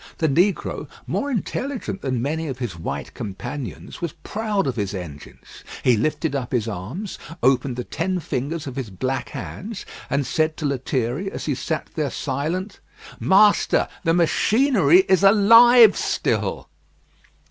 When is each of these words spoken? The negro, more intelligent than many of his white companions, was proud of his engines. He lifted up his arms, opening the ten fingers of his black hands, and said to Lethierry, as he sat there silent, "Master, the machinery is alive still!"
The 0.17 0.27
negro, 0.27 0.87
more 1.05 1.29
intelligent 1.29 2.01
than 2.01 2.23
many 2.23 2.47
of 2.47 2.57
his 2.57 2.75
white 2.75 3.13
companions, 3.13 4.01
was 4.01 4.13
proud 4.23 4.65
of 4.65 4.75
his 4.75 4.95
engines. 4.95 5.63
He 5.83 5.95
lifted 5.95 6.35
up 6.35 6.51
his 6.53 6.67
arms, 6.67 7.19
opening 7.43 7.75
the 7.75 7.83
ten 7.83 8.19
fingers 8.19 8.65
of 8.65 8.77
his 8.77 8.89
black 8.89 9.29
hands, 9.29 9.85
and 10.09 10.25
said 10.25 10.57
to 10.57 10.65
Lethierry, 10.65 11.31
as 11.31 11.45
he 11.45 11.53
sat 11.53 11.91
there 11.93 12.09
silent, 12.09 12.79
"Master, 13.19 13.87
the 14.03 14.15
machinery 14.15 15.01
is 15.07 15.21
alive 15.21 15.95
still!" 15.95 16.67